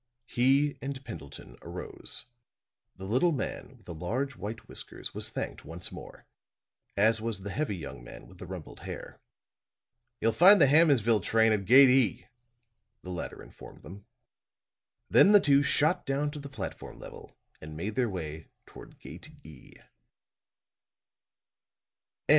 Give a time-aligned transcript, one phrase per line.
[0.25, 2.25] He and Pendleton arose;
[2.95, 6.25] the little man with the large white whiskers was thanked once more,
[6.97, 9.19] as was the heavy young man with the rumpled hair.
[10.19, 12.25] "You'll find the Hammondsville train at Gate E,"
[13.03, 14.07] the latter informed them.
[15.07, 19.29] Then the two shot down to the platform level and made their way toward Gate
[19.45, 19.73] E.